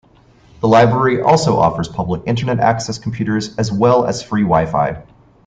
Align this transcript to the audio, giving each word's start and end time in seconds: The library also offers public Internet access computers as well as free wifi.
The 0.61 0.67
library 0.67 1.21
also 1.21 1.59
offers 1.59 1.87
public 1.87 2.23
Internet 2.25 2.59
access 2.59 2.97
computers 2.97 3.55
as 3.59 3.71
well 3.71 4.03
as 4.03 4.23
free 4.23 4.41
wifi. 4.41 5.03